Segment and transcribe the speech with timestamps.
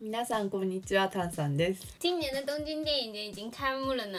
[0.00, 1.96] 皆さんこんにちは、タンさんです。
[2.02, 4.18] 今年的东京电影节已经开幕了呢，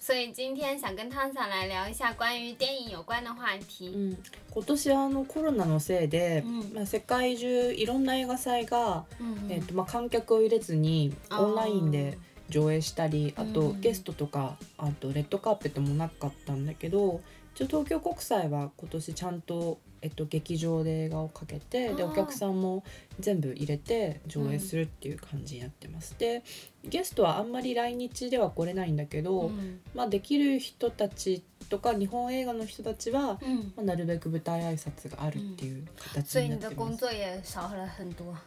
[0.00, 3.92] 所以今天想跟来聊一下关于电影有关的话题。
[3.94, 4.16] うん、
[4.50, 12.18] 今年はあのコロナのせいで、うんまあ世界中いろんな映画祭が、嗯えっとまあ観客を入れずにオンラインで
[12.48, 17.20] 上映したり、あとうんゲストとかあとレッドカーペットもなかったんだけど、
[17.54, 22.84] 一応東京国際は今年ちゃんとえっと劇場で映画をかけて、でお客さんも
[23.20, 26.14] 全部入れて上映するっていう感じになってます。
[26.18, 26.42] で
[26.84, 29.48] ゲストはあんまり来日では来れないんだけど。
[29.48, 36.76] 嗯まあ、できる人たちとか日本映画の人たちは、嗯，まあ、なるべく舞台挨拶があるっていう形になってます。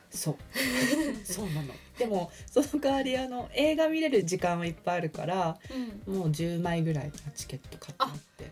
[0.10, 0.36] そう
[1.24, 5.60] そうなのでもその代わりあの映画見れる時間はいっぱいあるから
[6.08, 8.52] 嗯，もう10枚ぐらいのチケット買ってあって。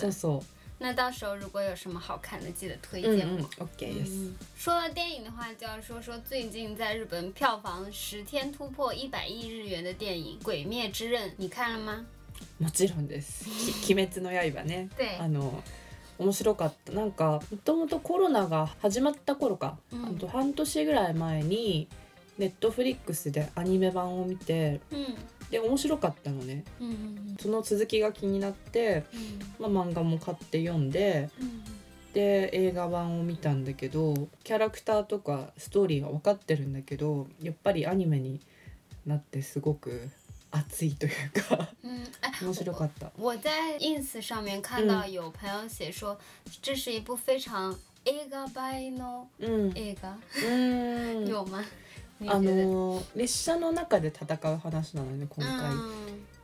[0.00, 0.44] そうそ
[0.78, 3.36] 那到时候如果有什么好看的，记得推ううん荐我。
[3.36, 12.04] うん OK 嗯，说到电影的话，就要说说最近在日本票房十天突破一百亿日元的电影《鬼灭之刃》，你看了吗？
[12.60, 13.44] もちろんです
[13.84, 15.18] 「き鬼滅の刃ね」对。
[15.18, 15.62] あの
[16.18, 16.92] 面白かった。
[16.92, 20.04] なんかもともとコロナが始まった頃か、うん。
[20.06, 21.88] あと半年ぐらい前に
[22.38, 25.16] ネットフリックスでアニメ版を見て嗯
[25.50, 26.64] で面白かったのね。
[26.80, 31.62] 嗯その続きが気になって、嗯まあ、漫画も買って読んで嗯
[32.12, 38.40] で映画版を見たんだけどキャラクターとかストーリーが分かってるんだけどやっぱりアニメに
[39.06, 40.08] なってすごく
[40.50, 41.12] 熱いという
[41.48, 41.68] か
[42.42, 43.12] 面白かった。
[43.18, 46.18] 我在 ins 上面看到有朋友写说，
[46.62, 51.26] 这是一部非常映画版のうん、映画，うん。
[51.28, 51.62] 有吗？
[52.20, 52.38] 你あ？
[52.38, 55.70] の列車の中で戦う話なのね今回。
[55.70, 55.92] 嗯，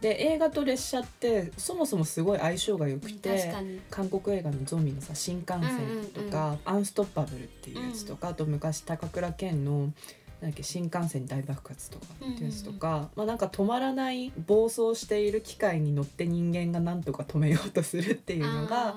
[0.00, 3.54] で映画と列車ってそもそもすごい相性が良く確て。
[3.91, 9.93] 韓国映画のゾンビのさ新幹線とか、アンストッパブルっていうやつとか、あと昔高倉健の
[10.41, 18.94] なんだっけ新幹線大爆発とかっていうやつとか、まあなんか止まらない暴走している機械に乗って人間がなんとか止めようとするっていうのがあ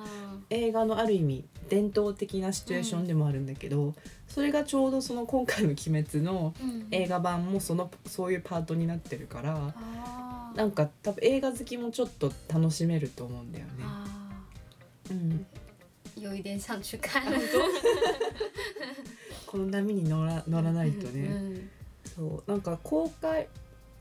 [0.50, 3.94] 映画のある意味伝統的なシチュエーションでもあるんだけど、
[4.28, 6.54] それがちょうどその今回の「鬼滅」の
[6.92, 9.56] 映画版もそのそういうパートになってるから。
[9.56, 10.38] あー。
[10.58, 13.72] なんか多分映画好きもちょっと楽しめると思うんだよね。
[13.84, 14.06] あ
[15.12, 17.24] うん、ー有一点想去看。
[19.46, 21.28] この波に乗ら乗らないとね。
[21.30, 21.70] 嗯
[22.16, 22.52] そう。
[22.52, 23.48] なんか公開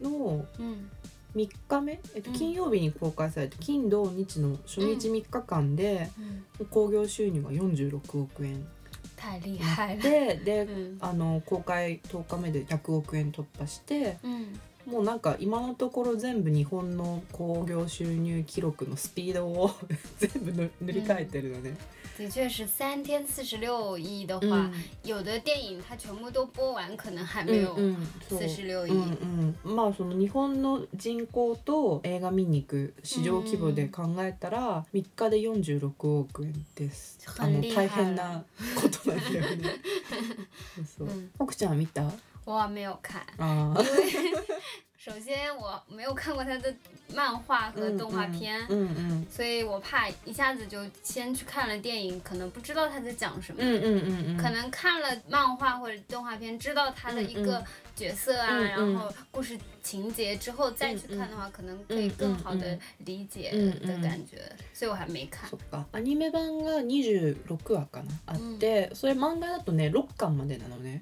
[0.00, 0.90] の嗯
[1.36, 2.36] 3日目、えっと、うん。
[2.36, 6.10] 金曜日に公開されて、金土日の初日3日間で
[6.58, 8.66] 嗯，興行収入が46億円。
[9.16, 10.02] 太厉害了。
[10.02, 10.98] でで、うん。
[11.00, 19.70] あの公開10日目で100億円突破して嗯もうなんか今のところ全部日本の興行収入記録のスピードを
[20.20, 21.76] 全部塗塗り替えてるのね。
[22.16, 24.70] 的确是三天四十六亿的うん话，
[25.02, 27.76] 有的电影它全部都播完，可能还没有
[28.28, 28.90] 四十六亿。
[28.90, 37.18] うんうん、まあその日本の人口と映画見に行く市場規模で考えたら3日で46億円です。
[37.38, 38.44] 大変な
[38.80, 39.70] ことなんだよね。
[40.96, 42.10] そう奥ちゃん見た？
[42.45, 43.85] 我没有看，ああ。
[44.97, 46.71] 首先我没有看过它的
[47.15, 48.63] 漫画和动画片。
[48.69, 53.63] うんうん所以我怕一下子就先去看了电影，可能不知道他在讲什么。
[53.63, 54.37] うんうんうんうん。
[54.37, 57.65] 可能看了漫画或者动画片，知道他的一个
[57.95, 64.37] 角色啊，嗯嗯然后故事情节之后再去看的话，可能可以更好的理解嗯的感觉。
[64.71, 65.57] 所以我还没看そ。
[65.57, 71.01] っかアニメ版が26話かなあって、それ漫画だとね6巻までなのね。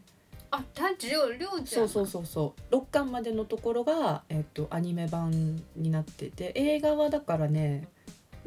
[0.56, 1.66] 哦，它只有六卷吗。
[1.66, 7.88] そうそうそうそう6巻までのところが、えっとアニメ版になってて映画はだからね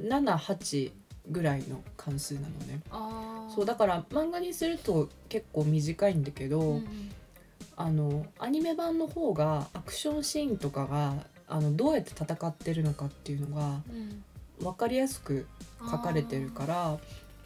[0.02, 0.92] 78
[1.30, 3.52] ぐらいの関数なのね哦。
[3.54, 7.12] そうだから漫画にすると結構短いんだけど、嗯
[7.80, 11.14] あのアニメ版の方がアクションシーンとかが
[11.48, 14.24] あのどうやって戦ってるのかっていうのが嗯
[14.60, 15.46] 分かりやすく
[15.80, 16.98] 書かれてるから、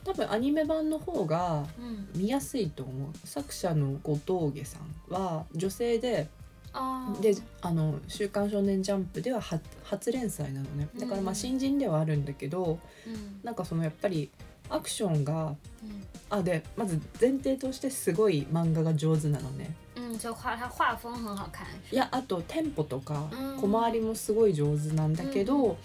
[0.04, 3.28] 多分アニメ版の方が嗯見やすいと思う。
[3.28, 4.16] 作者の後
[4.50, 6.28] 藤家さんは女性で
[6.74, 7.16] 哦。
[7.22, 10.90] であの「週刊少年ジャンプ」では初初連載なのね。
[10.98, 11.30] だからまうん。
[11.30, 14.30] あ新人ではあるんだけど、嗯なんかそのやっぱり
[14.70, 19.76] アクションが嗯あでまず前提としてすごい漫画が上手なのね。
[19.96, 21.68] 嗯，就画它画风很好看。
[21.92, 23.62] いやあとテンポとかうん。
[23.62, 25.78] 小回りもすごい上手なんだけど、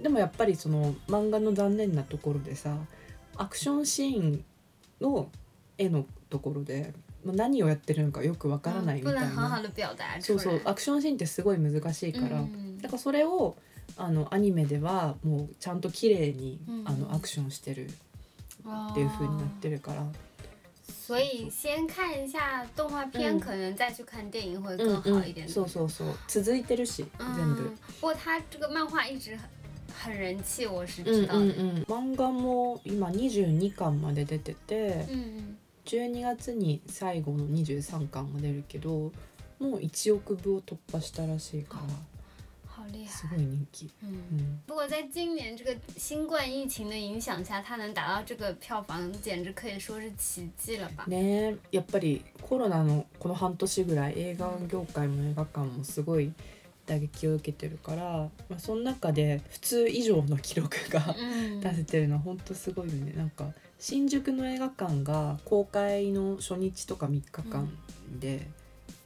[0.00, 2.76] でもやっぱりその漫画の残念なところでさ
[3.40, 4.44] アクションシーン
[5.00, 5.28] の
[5.78, 6.92] 絵のところで
[7.24, 9.60] まあ何をやってるのかよくわからないみ不たいな。
[10.20, 13.56] そうそうアクションシーンってすごい難しいから、嗯だからそれを
[13.96, 16.84] あのアニメではもうちゃんと綺麗に、うん。
[16.86, 20.06] あのアクションしてるっていう風になってるから、
[21.06, 25.48] 所以先看一下动画片，嗯可能再去看电影会更好一点。
[25.48, 26.14] そうそうそう。
[26.28, 27.62] 続いてるし全部。
[27.62, 29.40] 嗯，不过它这个漫画一直很
[29.90, 31.40] 很人气，我是うんうん知道的。
[31.40, 39.12] うん漫画も今22巻まで出てて嗯12月に最後の23巻が出るけど
[39.58, 41.82] もう1億部を突破したらしいから
[42.66, 43.36] 好厉す害。
[43.36, 43.90] ごい人気。
[44.02, 44.08] 嗯。
[44.08, 51.04] うん不过在今年这个新冠疫情的影响下，它能达到这个票房，简直可以说是奇迹了吧？
[51.06, 56.32] ねえやっぱりコロナのこの半年ぐらい映画業界も映画館もすごい
[56.90, 58.02] 打撃を受けてるから、
[58.48, 63.12] まあ、その中で普通以上の記録が嗯出せてるのは本当すごいよね。
[63.16, 67.70] なんか新宿の映画館が公開の初日とか3日間
[68.18, 68.48] で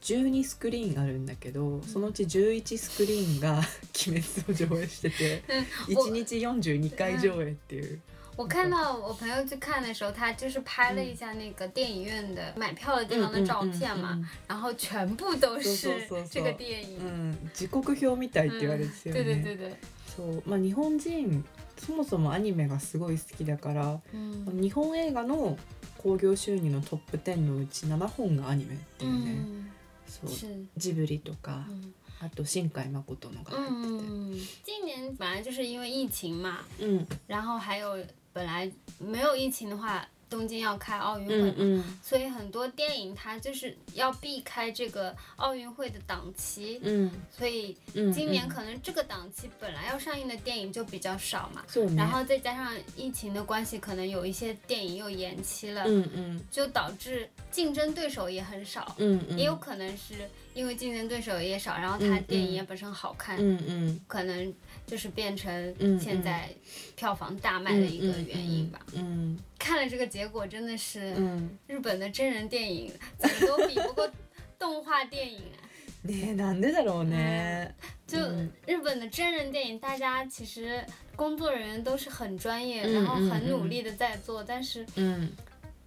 [0.00, 3.60] 12スクリーンあるんだけどそのうち11スクリーンが
[4.08, 5.42] 「鬼滅」を上映してて
[5.88, 8.00] 1日42回上映っていう。
[8.35, 16.99] 我看到我朋友去看的时候，他就是拍了一下那个电影院的买票的地方的照片嘛，然后全部都 是そうそうそうそう这个电影。
[16.99, 19.23] うん、時刻表みたいって言われてたよね。
[19.23, 19.75] 对对对对，
[20.15, 21.43] そうまあ日本人
[21.77, 25.57] そもそもアニメがすごい好きだから嗯日本映画の
[25.97, 29.69] 興行収入のトップ10のうち7本がアニメっていうね、嗯，
[30.07, 30.47] そう是，
[30.77, 37.97] ジブリとか嗯あと新海誠のが入ってて嗯，今年本来就是因为疫情嘛，うん然后还有
[38.34, 58.95] 本来没有疫情的话，东京要开奥运うん会嘛，うん所以很多电影它就是要避开这个奥运会的档期，うん所以うん今年可能这个档期本来要上映的电影就比较少嘛，そうね然后再加上疫情的关系，可能有一些电影又延期了，うんうん就导致竞争对手也很少。
[58.99, 64.53] うんうん也有可能是因为竞争对手也少，然后它嗯电影也本身好看，うんうん可能
[64.85, 66.49] 就是变成嗯现在
[66.95, 68.79] 票房大卖的一个原因吧。
[68.93, 74.09] うん 看了这个结果，真的是うん日本的真人电影怎么都比不过
[74.57, 75.67] 动画电影啊。
[76.01, 77.73] ねえなんでだろうね
[78.07, 80.81] 就嗯日本的真人电影，大家其实
[81.15, 85.29] 工作人员都是很专业，嗯然后嗯很努力的在做，但是うん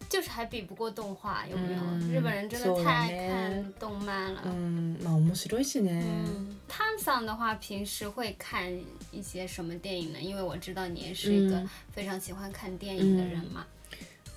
[0.08, 1.80] 就是还比不过动画，有没有？
[1.80, 4.42] 嗯日本人真的そうだ太ね爱看动漫了。
[4.44, 8.70] うんまあ面白いしね、嗯，汤桑的话，平时会看
[9.10, 10.20] 一些什么电影呢？
[10.20, 13.64] 因为我知道你也是一个嗯非常喜欢看电影的人嘛。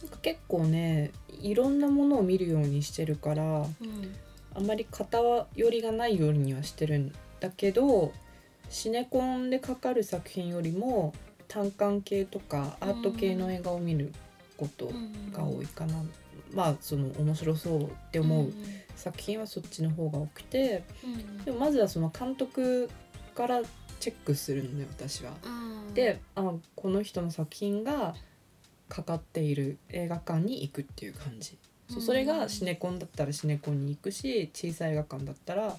[0.01, 4.13] なんか結構ねいろんなものを見るようにしてるから嗯
[4.53, 8.13] あんまり偏りがないようにはしてるんだけど
[8.69, 11.13] シネコンでかかる作品よりも
[11.47, 14.13] 単館系とかアート系の映画を見る
[14.60, 15.94] こと嗯が多いかな、
[16.52, 18.54] まあその面白そうって思う嗯
[18.96, 22.90] 作品はそっちの方が多くて嗯でもまずはその監督
[23.34, 23.62] から
[23.98, 25.32] チェックするのね私は。
[25.44, 28.14] 嗯であこの人の作品が
[28.88, 31.58] かかっている映画館に行くっていう感じ。
[31.88, 35.76] そうそれがシネコンだったらシネコンに行くし小さい映画館だったら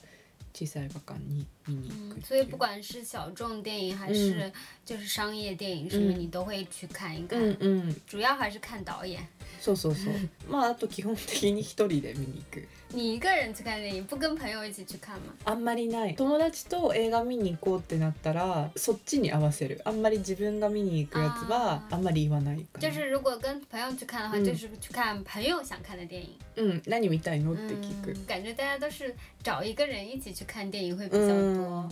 [0.54, 4.50] 小さい映画館に嗯，っていう所以不管是小众电影还是
[4.85, 7.41] 就是商业电影什么，嗯你都会去看一看。
[7.41, 9.27] うんうん主要还是看导演。
[9.61, 10.15] そうそうそう
[10.49, 15.35] まああと基本的に一人で見に行く你一个人去看电影，不跟朋友一起去看吗？
[15.45, 26.28] あんまりない友達と映画見に行こうってなったらそっちに合わせるあんまり自分が見に行くやつはあーあんまり言わないかな就是如果跟朋友去看的话，嗯就是去看朋友想看的电影。
[26.57, 31.89] うん何見たいのって聞く嗯，感觉大家都是找一个人一起去看电影会比较 うん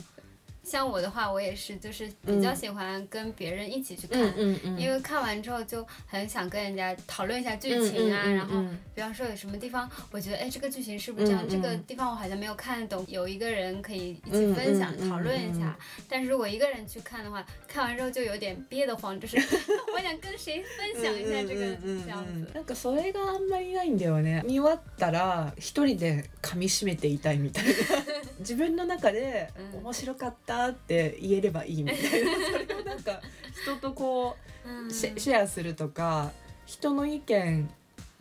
[0.65, 15.79] 像我的话，我也是，就是比较喜欢跟别人一起去看，うんうんうん因为看完之后就很想跟人家讨论一下剧情啊，嗯嗯嗯然后嗯比方说有什么地方，我觉得哎这个剧情是不是这样，嗯嗯这个地方我好像没有看懂，有一个人可以一起分享、嗯嗯嗯讨论一下。
[16.09, 22.51] 但是如果一个人去看的话，看完之后就有点憋得慌，就是我 想跟谁分享一下这个うんうんうんうん这样子。
[22.55, 27.71] なんかそれがあんまりないんだよね見終わったら一人で噛み締めていたいみたいな
[28.39, 32.08] 自分の中でうん面白かった って言えればいいみたいな。
[32.52, 33.22] それをなんか
[33.64, 36.32] 人とこ嗯うシェアするとか
[36.66, 37.70] 人の意見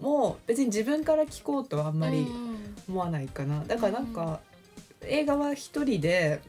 [0.00, 2.56] も別に自分から聞こうとはあんまり嗯
[2.88, 3.64] 思わないかな。
[3.64, 4.40] だからなんか
[5.02, 6.40] 映画は一人で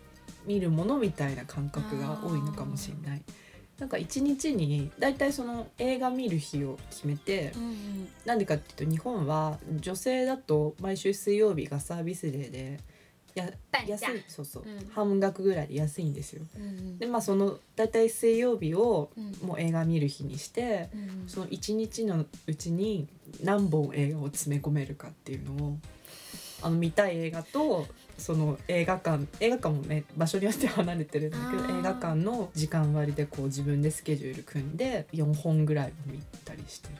[0.45, 3.21] 見るものみたいな感覚が多いのかもしれない。
[3.77, 12.79] なんか一日にだいたいその映画見る日を決めて嗯なんでかっていうと日本は女性だと毎週水曜日がサービスデーで
[13.39, 13.51] や
[13.87, 14.23] 安い。
[14.27, 14.89] そうそう、うん。
[14.89, 16.43] 半額ぐらいで安いんですよ。
[16.57, 23.07] 嗯でまあそのだいたい水曜日を嗯もう映画見る日にして嗯その一日のうちに
[23.43, 25.77] 何本映画を詰め込めるかっていうのを
[26.61, 36.95] あの見たい映画とその映画館映画館もね場所によっては離れてるんだけど映画館の時間割でこう自分でスケジュール組んで4本ぐらいを見たりしてる。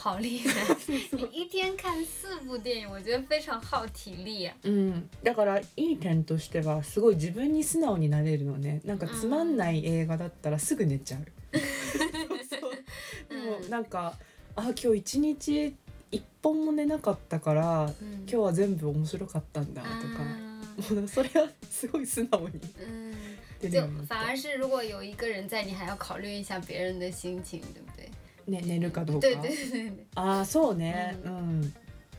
[0.00, 0.76] 好厉害！
[1.10, 4.54] 你一天看四部电影，我觉得非常耗体力啊。
[4.62, 11.26] うん、だからいい点としてはすごい自分に素直になれるのねなんかつまんない映画だったらすぐ寝ちゃう。
[13.28, 14.14] でもうんなんか
[14.54, 15.74] あ今日一日
[16.12, 22.60] 一本も寝なかったから嗯今日は全部面白かったんだとか、もうそれはすごい素直に
[23.60, 27.97] 就反而是如果有一个人在，你还要考虑一下别人的心情，对不对？
[28.48, 29.28] ね寝るかどうか。
[30.14, 31.16] ああそうね。
[31.24, 31.74] ううん、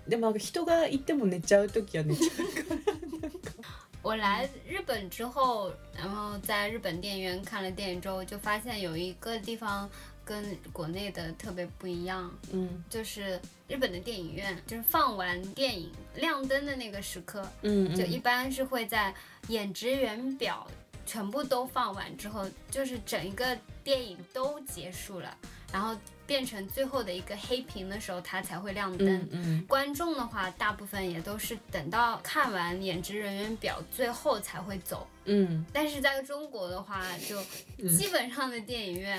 [0.08, 2.90] でも人がいても寝ちゃう時は寝ちゃうから
[4.02, 9.90] 我来日本之后，然后在日本电影院看了电影之后，就发现有一个地方
[10.24, 19.14] 跟国内的特别不一样，うん就是日本的电影院，就是放完电影亮灯的那个时刻，うん就一般是会在
[19.50, 20.66] 演职员表
[21.06, 25.38] 全部都放完之后，就是整一个电影都结束了，
[25.73, 29.07] 然后变成最后的一个黑屏的时候，它才会亮灯。
[29.31, 35.07] うんうん观众的话，大部分也都是等到看完演职人员表最后才会走。
[35.25, 37.41] うん但是在中国的话，就
[37.79, 39.19] 嗯基本上的电影院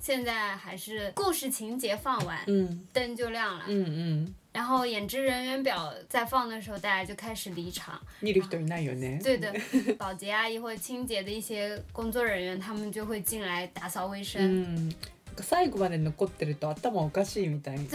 [0.00, 7.98] 现在还是故事情节放完，うん灯就亮了，うんうん然后演职人员表在放的时候，大家就开始离场。
[8.20, 9.18] 見る人いないよね。
[9.22, 9.50] 对的，
[9.96, 14.92] 保洁阿姨或者清洁的一些工作人员，他们就会进来打扫卫う生。
[15.41, 17.87] ん最後まで残ってると頭おかしいみたいに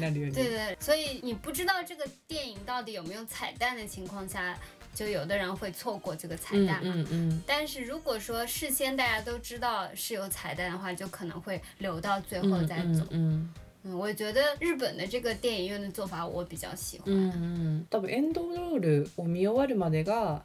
[0.00, 0.76] なるよ对ね。
[0.76, 0.76] 的。
[0.80, 4.56] 所以你不知道这个电影到底有没有彩蛋的情况下，
[4.94, 6.94] 就有的人会错过这个彩うん蛋嘛。
[6.94, 13.06] うんうん但是如果说事先大家都知道是有彩蛋的话，就可能会留到最后再走。
[13.10, 13.48] うんうん
[13.88, 17.12] 嗯，我觉得日本的这个電影院的做法我比较喜欢。
[17.12, 20.42] うんうん多分エンドロールを見終わるまでが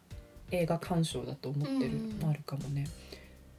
[0.51, 2.86] 映画鑑賞だと思ってるうんのあるかもね。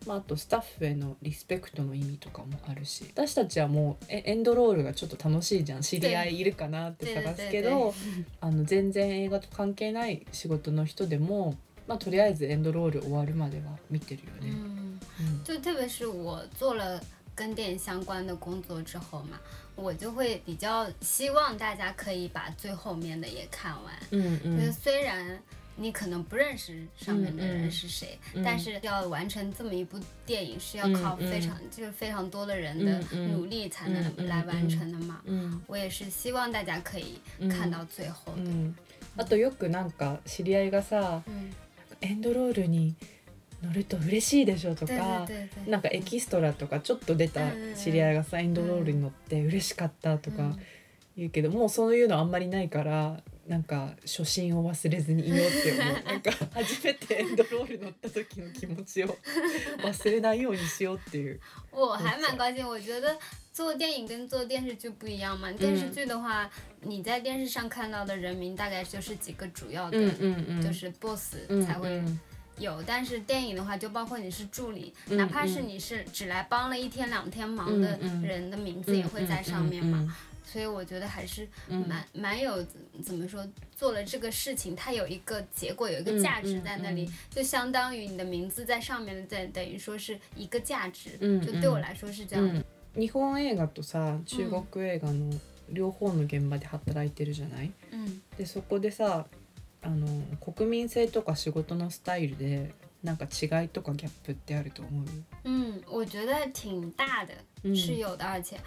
[0.06, 7.94] まあ、あとスタッフへのリスペクトの意味とかもあるし私たちはもうえエンドロールがちょっと楽しいじゃん知り合いいるかなって探すけど
[8.40, 11.56] あの全然映画と関係ない仕事の人でも、
[11.86, 14.52] まあ、とりあえずエンドロール終わるまでは見てるよね。
[15.44, 17.00] 就特别是我做了
[17.34, 19.38] 跟电影相关的工作之后嘛，
[19.76, 23.94] 我就会比较希望大家可以把最后面的也看完。
[24.10, 25.40] うんう就是ん虽然
[25.79, 35.21] 你可能不认识上面的人是谁，嗯但是要完成这么一部电影是要靠嗯嗯非常、就是非常多的人的嗯嗯努力才能嗯嗯来完成的嘛。
[35.25, 38.41] うん我也是希望大家可以看到最后的。
[38.41, 38.75] うん、
[39.17, 41.51] あとよくなんか知り合いがさ嗯，
[42.01, 42.95] エンドロールに
[43.61, 45.69] 乗ると嬉しいでしょと对か对对对。
[45.71, 50.59] なんかエキストラとかちょっと出た知り合いがさエンドロールに乗って嬉しかったとか嗯
[51.15, 59.18] 言うけどもうそういうのあんまりないから なんか初心を忘れずにいようって思うなんか初めてエンドロール乗った時の気持ちを
[59.82, 61.40] 忘れないようにしようっていう。
[61.72, 63.18] 我还蛮高兴，我觉得
[63.52, 65.50] 做电影跟做电视剧不一样嘛。
[65.52, 66.48] 电视剧的话，
[66.82, 69.98] 你在电视上看到的人名大概就是几个主要的，
[70.62, 72.20] 就是 boss うん才会うん
[72.58, 72.80] 有。
[72.86, 79.98] 但是电影的话，就包括你是助理，嗯哪怕是你是只来帮了一天两天忙的嗯嗯人的名字也会在上面嘛。
[79.98, 80.12] うんうん
[80.51, 82.65] 所以我觉得还是嗯蛮蛮有
[83.03, 91.17] 怎么说，做了这个事情，它有一个结果，有一个价值在那里，嗯就相当于你的名字在上面的，等等于说是一个价值。
[91.19, 92.53] 嗯就对我来说是这样的。
[92.53, 92.63] うん
[92.95, 95.31] 日本映画とさ中国映画の
[95.71, 99.27] 両方の現場で働いてるじゃない嗯でそこでさ
[99.83, 102.71] あの国民性とか仕事のスタイルで
[103.03, 105.05] なんか違いとかギャップってあると思う
[105.43, 108.57] 嗯，我觉得挺大的，嗯是有的，而且。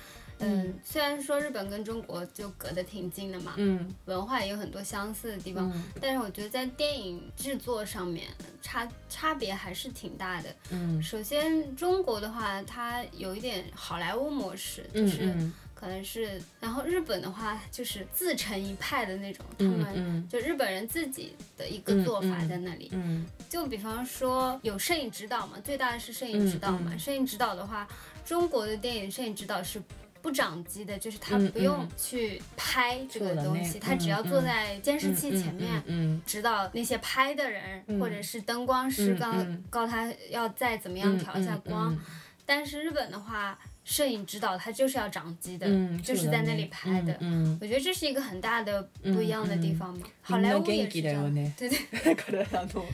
[0.43, 8.29] 嗯，虽然说日本跟中国就隔得挺近的嘛，うん文化也有很多相似的地う方，ん但是我觉得在电影制作上面
[8.62, 10.49] 差差别还是挺大的。
[10.73, 22.89] うん首先，中国的话，它有一点好莱坞模式，就是うんうん可能是，然后日本的话就是自成一派的那种，他うん们うん就日本人自己的一个做法在那里。
[22.93, 26.93] うん就比方说有摄影指导嘛，最大的是摄影指导嘛。
[26.93, 27.87] 嗯嗯摄影指导的话，
[28.25, 29.83] 中国的电影摄影指导是
[30.25, 35.83] 不长机的，就是他嗯不用嗯去拍这个そうだね东西，他只要嗯嗯坐在监视器前面。
[35.87, 41.97] うん指导那些拍的人，嗯或者是灯光师告、嗯嗯告他要再怎么样调一下光。
[42.45, 47.17] 但是日本的话，摄影指導他就是要长机的，うん就是在那里拍的。
[47.21, 50.07] うんうん我觉得这是一个很大的不一样的地方嘛。
[50.23, 52.85] 好みんな莱坞也元気是这样，だよね对对だからあの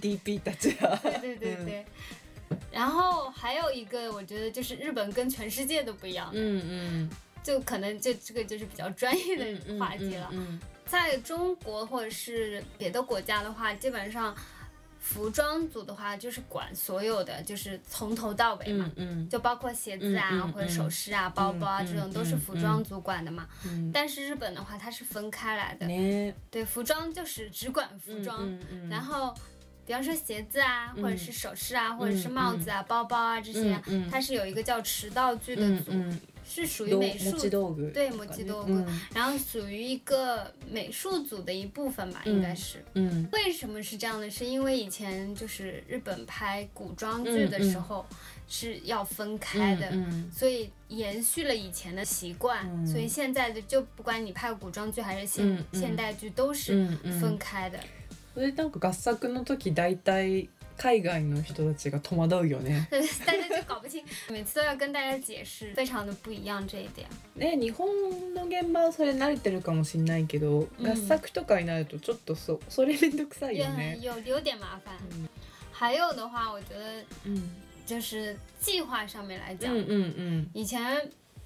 [0.00, 1.86] DP たちは对 对对对。
[2.70, 7.10] 然后还有一个，我觉得就是日本跟全世界都不一样，うんうん
[7.42, 10.28] 就可能这这个就是比较专业的话题了。
[10.32, 14.32] うん在中国或者是别的国家的话，基本上
[15.00, 23.48] 服装组的话，就是管所有的，就是从头到尾嘛，嗯就包括鞋子啊、嗯嗯或者首饰啊、包包啊、嗯这种都是服装组管的嘛。
[23.64, 29.34] 嗯但是日本的话，它是分开来的，ね对，服装就是只管服装，うんうんうん然后。
[29.90, 42.84] 比方说鞋子啊，嗯或者是首饰啊，或者是嗯帽子啊、包包啊这些，嗯嗯它是有一个叫持道具的组，うんうん是属于道美术持ち道具对持ち道具うん然后属于一个美术组的一部分吧，应该是。
[42.94, 44.30] うん为什么是这样的？
[44.30, 48.06] 是因为以前就是日本拍古装剧的时候
[48.48, 57.78] 是要分开的，うん所以延续了以前的習慣，嗯所以現在的就不管你拍古裝劇還是現、嗯嗯現代劇都是うんうん分開的。
[58.33, 62.87] それなんか合作の時大体海外の人たちが戸惑うよね。
[62.89, 67.05] 对， 大家就搞不清，每次都要跟大家解释，非常的不一样这一点。
[67.35, 67.87] ね日本
[68.33, 73.99] の現場はそれ慣れてるかもしれないけど、うん合作とかになるとちょっとそ それめんどくさい也よね。
[74.01, 74.95] 有有点麻烦。
[75.11, 75.27] 嗯
[75.71, 77.43] 还有的话，我觉得うん
[77.85, 80.05] 就是计划上面来讲，うんうんう
[80.41, 80.81] ん以前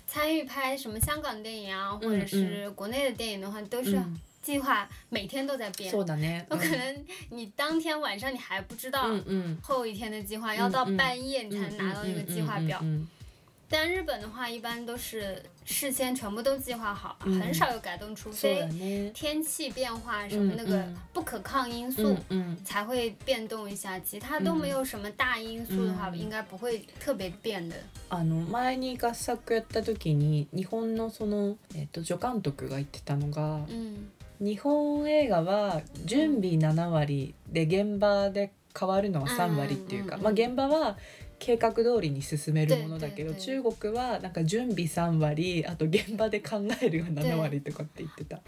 [0.07, 5.92] 参与拍什么香港电影啊，或者是国内的电影的话，都是うん计划每天都在变。
[5.92, 6.44] そうだ ね。
[6.50, 12.78] 有可能你当天晚上你还不知道うんうん后一天的计划，要到半夜你才能拿到那个计划表。
[12.80, 13.06] うんうん
[13.72, 19.12] 但日本的话，一般都是事先全部都计划好，嗯很少有改动，除そうだ非ね。
[19.12, 27.76] 天气变化什么那个嗯嗯不可抗因う素んうん才会变动一下，其他都没有什么大因素的话，嗯应该不会特别变的。
[28.08, 40.97] あの前に合作やった時に日本のその、えっと助監督が言ってたのが嗯 日本映画は準備7割で現場で変わるのは3割っていうか、うんまあ、現場は
[41.39, 48.39] 計画通りに進めるものだけど中国はなんか準備3割あと現場で考えるが7割とかって言ってた。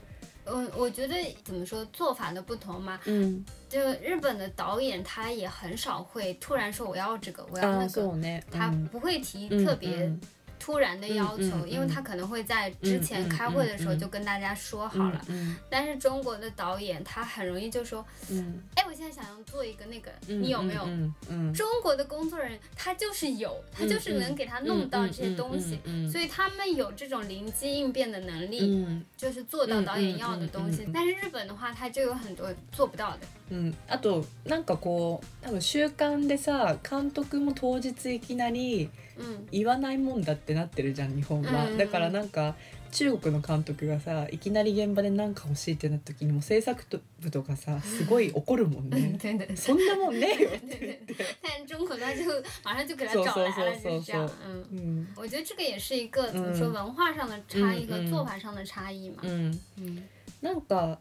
[0.49, 1.13] 我我觉得
[1.43, 8.43] 怎么说做法的不同嘛，うん、就日本的导演他也很少会突然说我要这个我要あ那个。
[8.49, 10.19] 他うん不会提嗯特别嗯
[10.58, 15.20] 突然的要求，嗯嗯嗯因为他可能会在之前开会的时候嗯嗯嗯就跟大家说好了。
[15.28, 20.84] うん但是中国的导演他很容易就说，うん哎，我现在想要做一个那个，うん你有没有？
[20.84, 30.92] うんうん中国的工作人员他就是有，他就是能给他弄到这些东西，うんうん所以他们有这种灵机应变的能力，うん就是做到导演要的东西嗯嗯嗯嗯。
[30.94, 33.26] 但是日本的话，他就有很多做不到的。
[33.50, 42.55] うん、あとなんかこう多分習慣でさ監督も当日いきなり嗯言わないもんだって なってるじゃん日本は、うんうんだからなんか
[42.89, 49.55] 中国の監督がさいきなり現場で何か欲しいってなった時にも制作部とかさすごい怒るもん嗯，ね。
[49.57, 50.79] そんなもんねえよっ对て。
[50.79, 54.31] 言って但中国他就马上就给他そうそう找来了，就是这样。
[54.47, 54.75] 嗯，う。
[54.79, 59.17] ん我觉得这个也是一个怎么说嗯文化上的差异和嗯嗯做法上的差异嘛。
[59.23, 59.59] うん。
[59.77, 60.03] 嗯。
[60.41, 60.97] なんか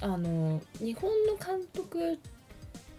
[0.00, 2.16] あの日本の監督っ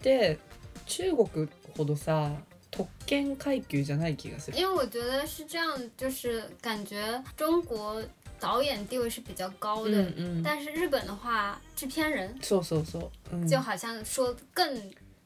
[0.02, 0.38] て
[0.86, 2.32] 中国ほどさ
[2.75, 4.57] 特権階級じゃない気がする。
[4.57, 8.03] 因为我觉得是这样，就是感觉中国
[8.39, 13.11] 导演地位是比较高的，うんうん但是日本的话，制片人そうそうそう。
[13.33, 14.75] うん就好像说更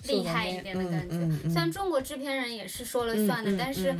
[0.04, 1.14] 厉害一点的感觉。
[1.14, 3.94] そうだねうんうんうん虽然中国制片人也是说了算的，うんうんうん但是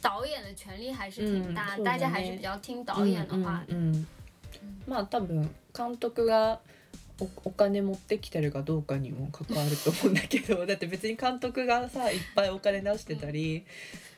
[0.00, 3.64] 导演的权力还是挺大，嗯そうだね大家还是比较听导演的话。
[3.68, 4.06] うんうんうん
[4.88, 6.58] まあ多分監督が
[7.19, 13.65] おお金持ってきてるかどうかにも関わると思うんだけど だって別に監督がさいっぱいお金出してたり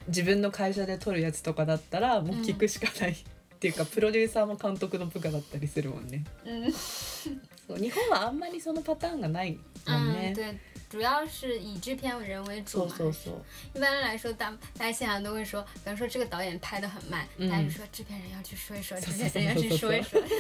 [0.08, 6.23] 自分の会社で撮るやつとかだったらもう聞くしかない、っていうかプロデューサーも監督の部下だったりするもんね。
[6.45, 10.34] 嗯そう日本はあんまりそのパターンがないもん嗯，ね。
[10.36, 10.55] 对，
[10.91, 12.86] 主要是以制片人为主嘛。
[12.86, 13.43] そうそうそう。
[13.73, 20.21] 一般来说，大大家现场都会说，比方说这个导演拍的很慢，嗯大家就说制片人要去说一说， 制片人要去说一说。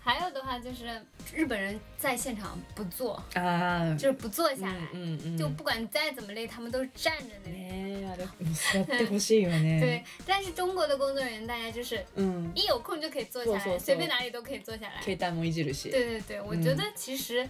[0.00, 1.02] 还有的话就是
[1.34, 3.96] 日本人在现场不坐，ああ。
[3.96, 7.50] 就是不坐下来，うんうんうん就不管再怎么累，他们都是站着的。
[7.50, 9.80] ねえあれ もう座ってほしいよね。
[9.80, 12.52] 对，但是中国的工作人员大家就是うん。
[12.54, 15.00] 一有空就可以坐下来，そうそうそう随便哪里都可以坐下来。
[15.02, 15.90] 携帯もいじるし。
[15.90, 17.48] 对对对，我觉得其实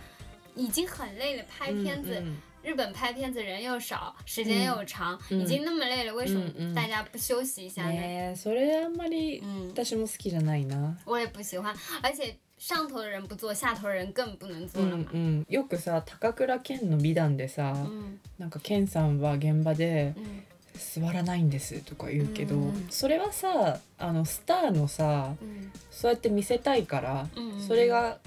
[0.54, 2.22] 已经很累了，拍片子。
[2.63, 5.39] うんうん日本拍片子人又少，时间又长，嗯。
[5.39, 8.35] 已经那么累了，为什么大家不休息一下呢？
[8.35, 10.95] それあんまり嗯，私も好きじゃないな。
[11.05, 15.05] 我也不喜欢，而且上头的人不做，下头的人更不能做うん了嘛。
[15.13, 18.19] うん、よくさ高倉健の美談でさ、嗯。
[18.37, 20.43] なんか健さんは現場で嗯
[20.75, 22.87] 「座らないんです」とか言うけど、うん。
[22.89, 28.19] それはさあのスターのさ嗯そうやって見せたいから、嗯，それが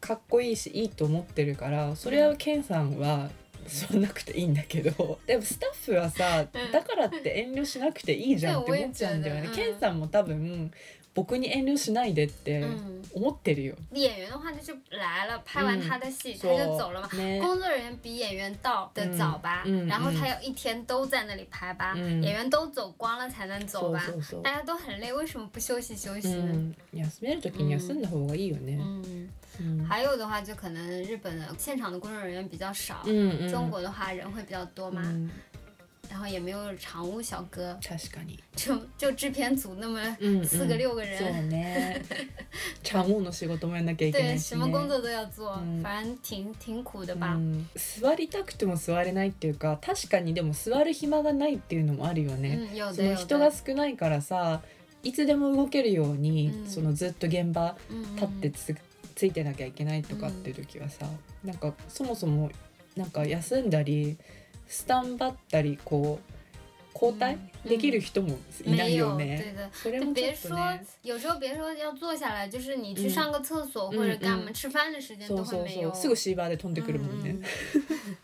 [0.00, 3.30] かっこいいしいいと思ってるからそれは健さんは
[3.68, 5.18] 座んなくていいんだけど。
[5.26, 6.72] でもスタッフはさうん。
[6.72, 9.46] だからって遠慮しなくていいじゃんって思っちゃうんだよね。
[9.46, 10.70] そう健さんも多分
[11.17, 13.75] 僕に遠慮しないでって嗯 思ってるよ。
[13.93, 17.09] 演员的话就是来了，拍完他的戏、他就走了嘛。
[17.13, 26.51] ね工作人员比演员到的早吧，嗯嗯然后他要一天都在那里拍吧，嗯演员都走光了才能走吧，そうそうそう大家都很累，为什么不休息休息呢？
[26.51, 28.79] うん、休める時に休んだ方がいいよね。
[28.81, 35.29] 嗯，うん还有的话就可能日本的现场的工作人员比较少，うんうん中国的话人会比较多嘛，うん
[36.10, 38.38] 然后也没有常务小哥，確かに。
[38.56, 40.00] 就就制片组那么
[40.44, 41.28] 四个六个そう。
[42.82, 44.56] 常務 の仕事もやんなきゃいけな对，いしね。
[44.56, 47.34] 什么工作都要做，嗯反正挺挺苦的吧。
[47.34, 52.70] うん座りたくても座れないっていうか確かにでも座る暇がないっていうのもあるよね。
[52.94, 53.68] その人が的。
[53.68, 54.62] 少ないからさ
[55.02, 58.74] いつでも動けるように、うんそのずっと現場嗯立ってつ,、
[59.14, 61.06] ついてなきゃいけないとかっていう時はさ、
[61.44, 62.50] なんかそもそも
[62.96, 64.16] なんか休んだり
[64.68, 66.32] スタンバったりこう
[66.94, 67.34] 交代？
[67.34, 69.42] うんできる人もいないよね。
[69.44, 69.68] 对的。
[69.72, 70.86] それもちょ别っと说ね。
[71.02, 75.92] 有时候别说要坐下来，就是你去嗯上个厕所或者干嘛、吃饭的时间都会没有。
[75.92, 77.36] すぐシーバーで飛んでくるもんね。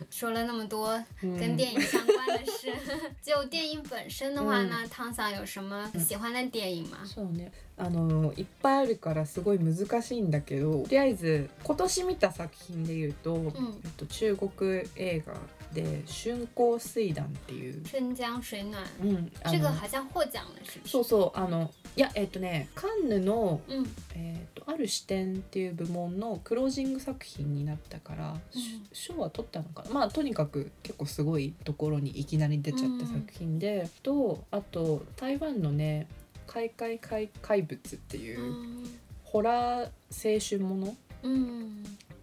[0.09, 0.89] 说了那么多
[1.23, 2.73] うん跟电影相关的事，
[3.23, 6.99] 就电影本身的话呢，汤桑有什么喜欢的电影吗？
[7.05, 13.47] そうねあのいっぱいあるからすごい難しいんだけどとりあえず今年見た作品で言うと、ん
[13.85, 14.51] えっと、中国
[14.95, 15.35] 映画
[15.75, 19.59] で「春光水団」っていう、春江水暖，うん、あの。
[19.59, 20.89] 这个好像获奖了，是不是？
[20.89, 29.91] そうそうあのいやえっとねカンヌの、嗯えっとある視点っていう部門のクロージング作品になったから、し賞は取ったのかな？
[29.91, 36.07] まあとにかく結構すごいところにいきなり出ちゃった作品で、とあと台湾のね
[36.47, 38.41] 「怪怪怪怪物」っていう。
[38.41, 39.01] 嗯
[39.35, 40.97] ホラー青春もの嗯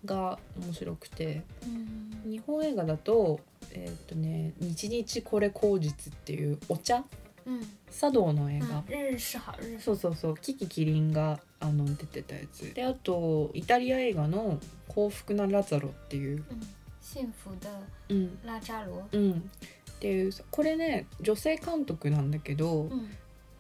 [0.06, 1.44] が面白くて。
[1.66, 3.40] 嗯日本映画だと
[3.72, 7.04] えっ、とね「日日これ口実」っていうお茶？
[7.48, 7.60] 嗯
[7.90, 9.82] 茶道の映画、嗯，日式好日式。
[9.82, 10.38] そうそうそう。
[10.38, 12.72] キキキリンがあの出てたやつ。
[12.76, 16.62] であとイタリア映画の「幸福なラザロ」っていう、嗯，
[17.02, 17.68] 幸福的
[18.10, 18.40] うん。
[18.46, 19.04] 拉扎罗。
[19.12, 23.10] うん、っていうこれね女性監督なんだけど、嗯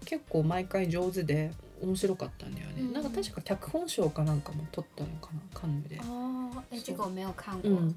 [0.06, 1.52] 結構毎回上手で
[1.82, 2.94] 面白かったんだよね、うん。
[2.94, 6.00] なんか確か脚本賞かなんかも取ったのかなカンヌで。
[6.00, 7.70] 哦，哎，这个我没有看过。
[7.70, 7.96] うん、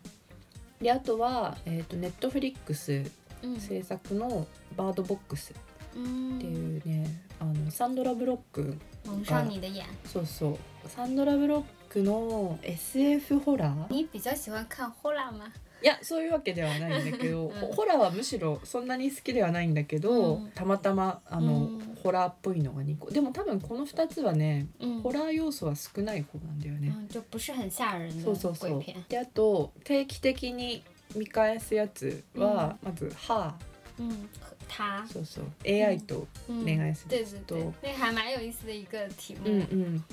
[0.80, 3.02] であとは、えー、とネットフリックス
[3.42, 5.52] 嗯制作の「バードボックス」
[5.94, 7.06] 嗯っていうね、
[7.38, 9.86] あのサンドラ・ブロック蒙上你的眼。
[10.04, 10.58] そうそう。
[10.88, 13.86] サンドラ・ブロックの SF ホラー？
[13.90, 15.52] 你比较喜欢看 horror 吗？
[15.84, 20.50] いやそういうわけではないんだけど、うんホホラーはむしろそんなに好きではないんだけど、うん。
[20.54, 21.94] たまたまあの、うん。
[22.02, 23.10] ホラーっぽいのが2個。
[23.10, 26.94] でも多分この2つはね嗯ホラー要素は少ない方なんだよね。
[27.10, 28.82] そうそうそう。
[29.10, 30.82] であと定期的に
[31.14, 33.54] 見返すやつは、まず「ハ
[34.00, 34.08] 嗯，
[34.40, 35.04] 和他。
[35.06, 35.06] ー」。
[35.12, 35.44] そうそう。
[35.66, 37.10] AI と嗯恋愛する。
[37.10, 39.64] 对对对と，那还蛮有意思的一个题うん目。
[39.70, 40.04] うん。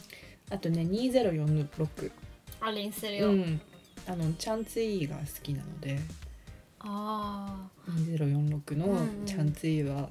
[0.50, 2.12] あとね2046
[2.60, 3.32] 二零四う六。
[3.32, 3.62] ん
[4.08, 6.00] あのチャンツイが好きなので
[6.84, 10.10] 哦，2046のチャンツイは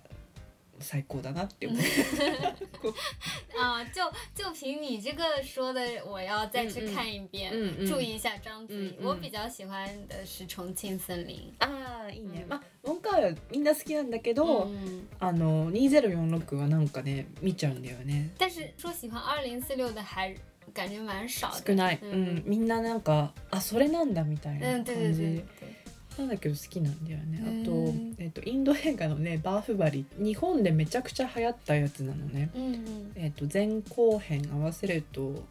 [0.79, 1.81] 最高だなって思う。
[3.61, 4.01] 啊，就
[4.35, 8.89] 就凭你这个说的，我要再去看一遍，嗯嗯注意一下章子怡。
[8.89, 12.45] 嗯嗯我比较喜欢的是《重庆森林ああいいね。
[12.45, 18.31] うんまあウォンカーはみんな好きなんだけ」ど、嗯，あの2046はなんかね見ちゃうんだよね。
[18.39, 20.35] 但是说喜欢二零四六的还
[20.73, 21.63] 感觉蛮少的。
[21.67, 22.25] 少ない、ううん。
[22.39, 25.45] んみんななんかあそれなんだみたいな嗯，感じ、对对对对。
[26.19, 27.63] なんだけど好きなんだよね。
[27.63, 32.51] あと,、うんえっとインド映画のね「バーフバリ」日本でめちゃくちゃ流行ったやつなのね、
[33.15, 35.43] えっと前後編合わせると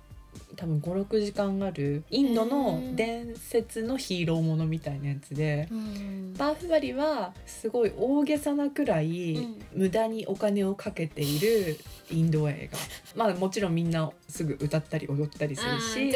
[0.60, 9.60] 多分56時間あるインドの伝説のヒーローものみたいなやつで、嗯バーフバリはすごい大げさなくらいうん。
[9.74, 11.78] 無駄にお金をかけている
[12.12, 12.70] インド映
[13.16, 13.26] 画。
[13.26, 16.12] まあもちろんみんなすぐ歌ったり踊ったりするし、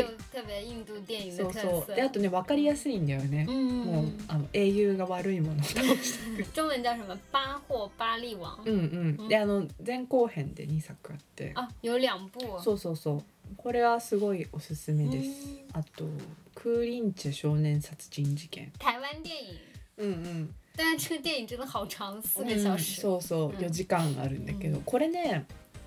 [1.38, 1.54] そう。
[1.54, 1.96] そう。
[1.96, 6.44] であとね分かりやすいんだよね、嗯もうあの英雄が悪いものを倒して。
[6.54, 7.18] 中文叫什么？
[7.32, 8.60] 巴霍巴利王。
[8.66, 9.28] うんうん。
[9.28, 11.52] であの前後編で2作あって。
[11.56, 12.40] 啊，有两部。
[12.62, 13.24] そうそうそう
[13.58, 15.28] これはすごいおすすめです。
[15.28, 15.80] うん。
[15.80, 16.06] あと
[16.56, 18.72] 「クーリンチェ少年殺人事件。
[18.80, 19.60] 台湾电影，」
[19.98, 20.54] うんうん。
[20.76, 23.00] 但是这个电影真的好長，四個うん小時。
[23.02, 23.50] そうそう。
[23.50, 25.46] うん4時間あるんだけど、うんこれね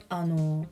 [0.08, 0.66] あの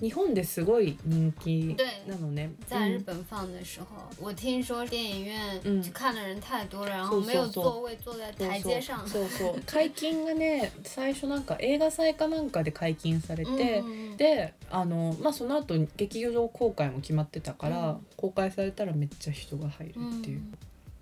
[0.00, 2.50] 日本ですごい人気对なのね。
[2.66, 3.86] 在日本放的时候，
[4.18, 5.82] 我听说电影院嗯。
[5.82, 9.06] 去看的人太多了，然后没有座位，坐在台阶上。
[9.06, 18.06] そうそう解禁がね最初なんか映画祭かなんかで解禁されて、嗯であの、まあ、その後劇場公開も決まってたから、うん。
[18.16, 20.42] 公開されたらめっちゃ人が入るっていう。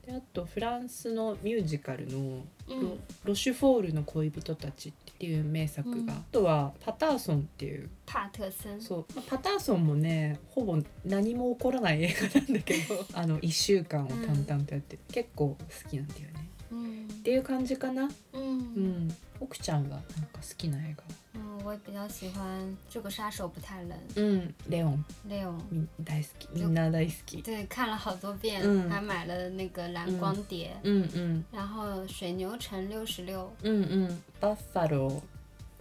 [0.08, 3.00] 嗯でであとフランスのミュージカルのロ,、うん。
[3.24, 6.10] ロシュフォールの恋人たち」っていう名作が、うん。
[6.10, 7.90] あとはパターソンっていう。
[8.06, 8.80] 帕特森。
[8.82, 9.06] そう。
[9.14, 16.50] まあパターソンもねほぼ何も起こらない映画なんだけど あの1週間を淡々とやって、結構好きなんだよね。
[16.70, 18.08] 嗯っていう感じかな。
[18.32, 20.96] 嗯うん、奥ちゃんはなんか好きな映
[21.34, 23.90] 嗯，我也比较喜欢这个杀手不太冷。
[24.14, 24.22] 画。
[24.22, 25.52] うん、レオン，Leo。
[25.70, 26.48] み大好き。
[26.54, 27.42] みんな大好き。
[27.42, 28.88] 对，看了好多遍，嗯。
[28.88, 33.52] 还买了那个蓝光碟，うんうん然后水牛城六十六。
[33.62, 34.18] うんう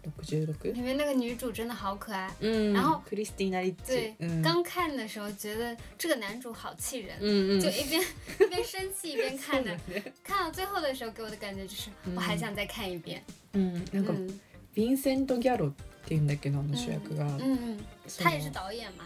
[0.07, 2.29] んバッファロー66里面那个女主真的好可爱。
[2.41, 8.03] うん然后クリスティーナ・リッ对チ、うん、刚看的时候觉得这个男主好气人，うんうん就一边
[8.41, 9.95] 一边生气一边看的そう。
[9.95, 13.23] だね看到最后的时候，给我的感觉就是嗯我还想再看一遍。
[13.55, 14.41] うんなんか、嗯
[14.75, 15.73] ヴィンセント・ギャロっ
[16.07, 19.05] ていうんだけどあの主役が、嗯嗯，その他也是导演嘛，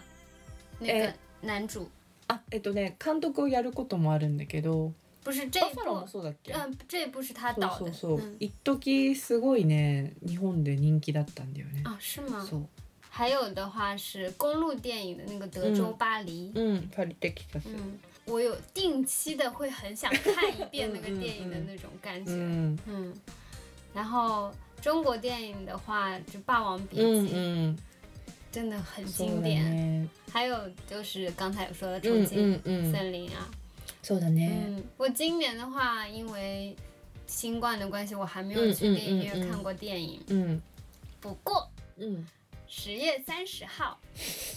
[0.81, 1.89] 那个哎男主
[2.29, 4.93] あえっとね監督をやることもあるんだけど
[5.25, 7.93] 不是这一バッファローも部，そうだっけ、嗯，这一部是他そう导的。
[7.93, 12.47] そうそう嗯一時すごいね日本で人気だったんだよね、啊，是吗？
[12.49, 12.67] そう
[13.11, 16.53] 还有的话是公路电影的那个德州巴黎。
[16.55, 22.33] うんパリテキサス嗯，我有定期的会很想看一遍那个电影的那种感觉。
[22.33, 23.15] うん嗯，
[23.95, 27.79] 然后中国电影的话，就《霸王别姬》うんうん
[28.53, 29.65] 真的很そうだ经典。
[29.65, 30.57] ね还有
[30.89, 33.51] 就是刚才有说的《うん重庆うんうん森林》啊。
[34.03, 36.77] そうだね嗯，我今年的话，因为
[37.27, 40.21] 新冠的关系，我还没有嗯嗯去电影嗯嗯院看过电影。
[40.29, 40.63] うん
[41.21, 42.27] 不过うん
[42.69, 43.99] 十月三十号，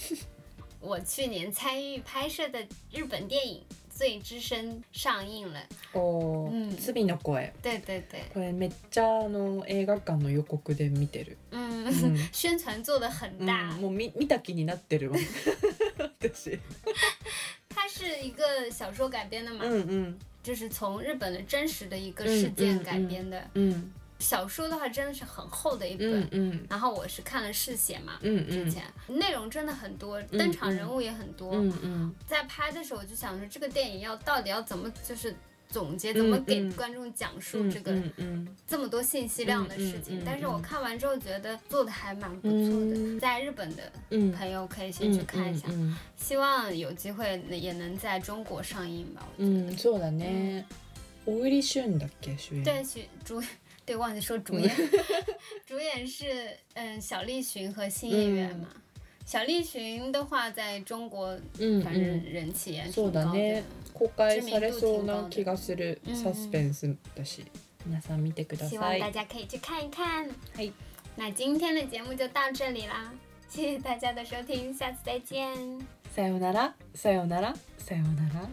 [0.80, 2.60] 我去年参与拍摄的
[2.92, 5.60] 日本电影《罪之声》上映了。
[5.94, 13.74] おーうん罪の声对对对，これめっちゃあの映画館の予告で見てる、嗯，嗯 宣传做的很うん大。
[13.80, 15.18] もう見見た気になってるわ
[15.98, 16.60] 私
[17.74, 23.44] 它是一个小说改编的嘛，うんうん就是从日本的真实的一个事件改编的。
[23.54, 31.54] うん小说的话真的是很厚的一う本，んうん然后我是看了试写嘛，うん之前内容真的很多，登场人物也很多。
[31.54, 35.34] うんうん在拍的时候，我就想说这个电影要到底要怎么就是
[35.74, 40.18] 总结，怎么给嗯观众讲述うん这个、うんうん这么多信息量的事情。
[40.18, 42.58] 嗯嗯嗯但是我看完之后觉得做的还蛮不错
[42.90, 49.28] 的，嗯在日本的うん朋友可以先去看一下，うん希望有机会也能在中国上映吧。
[49.38, 49.50] 我う觉得。
[49.50, 50.66] んうんそうだね
[51.26, 53.44] 小栗旬だっけ主演对，许主
[53.86, 54.76] 对忘记说主演，
[55.68, 56.26] 主演是
[56.74, 58.68] 嗯小栗旬和新演员嘛。
[59.26, 63.26] 小栗旬的话，在中国うん反正人气也そう挺高的。
[63.26, 67.46] だね公開されそうな気がするうんサスペンスだし
[67.86, 70.28] 皆さん見てくだ希さい望大家可以去看一看。
[70.56, 70.72] はい
[71.16, 73.14] 那今天的节目就到这里啦，
[73.50, 75.54] 谢谢大家的收听，下次再见。
[76.16, 78.50] さようならさようならさようなら